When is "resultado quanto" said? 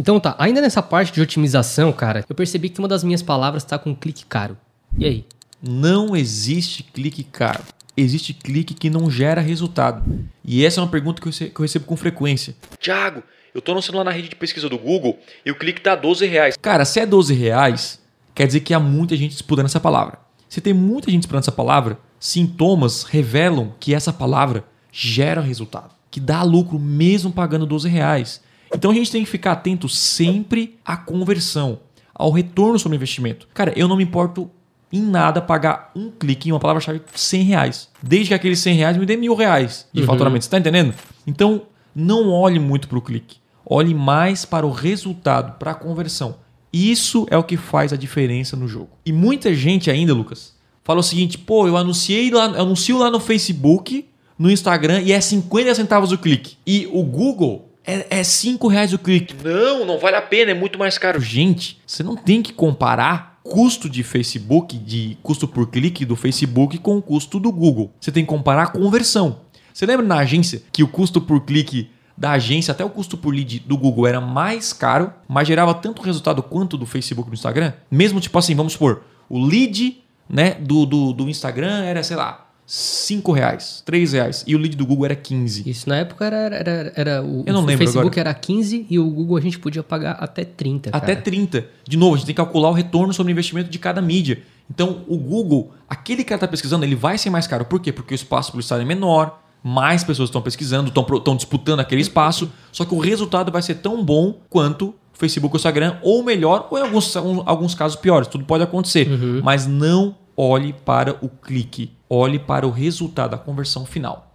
76.02-76.76